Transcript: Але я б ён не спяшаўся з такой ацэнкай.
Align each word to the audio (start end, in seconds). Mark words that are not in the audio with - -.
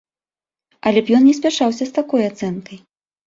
Але 0.91 0.97
я 0.99 1.03
б 1.09 1.17
ён 1.17 1.27
не 1.29 1.35
спяшаўся 1.39 1.83
з 1.89 1.95
такой 1.99 2.25
ацэнкай. 2.31 2.81